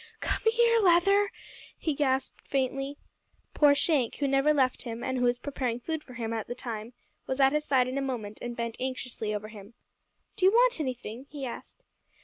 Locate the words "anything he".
10.79-11.45